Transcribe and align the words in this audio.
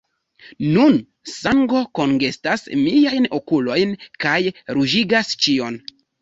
Nun, 0.75 0.95
sango 1.31 1.81
kongestas 1.99 2.63
miajn 2.85 3.27
okulojn, 3.41 3.93
kaj 4.27 4.41
ruĝigas 4.79 5.31
ĉion. 5.45 5.79